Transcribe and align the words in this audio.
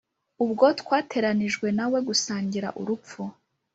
Ubwo 0.43 0.65
twateranijwe 0.81 1.67
na 1.77 1.85
we 1.91 1.99
gusangira 2.07 2.67
urupfu 2.81 3.21